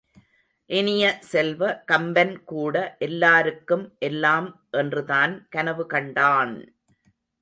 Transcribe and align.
இனிய 0.69 1.03
செல்வ, 1.23 1.61
கம்பன் 1.91 2.33
கூட 2.43 2.75
எல்லாருக்கும் 2.99 3.85
எல்லாம் 3.99 4.49
என்றுதான் 4.73 5.35
கனவு 5.49 5.85
கண்டான்! 5.85 6.55